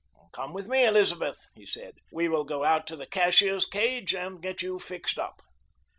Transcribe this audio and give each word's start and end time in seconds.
"Come 0.31 0.51
with 0.51 0.67
me, 0.67 0.83
Elizabeth," 0.83 1.45
he 1.53 1.63
said; 1.63 1.93
"we 2.11 2.27
will 2.27 2.43
go 2.43 2.63
out 2.63 2.87
to 2.87 2.95
the 2.95 3.05
cashier's 3.05 3.67
cage 3.67 4.15
and 4.15 4.41
get 4.41 4.63
you 4.63 4.79
fixed 4.79 5.19
up." 5.19 5.43